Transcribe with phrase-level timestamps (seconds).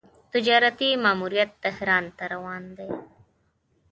[0.33, 2.89] تجارتي ماموریت تهران ته روان دی.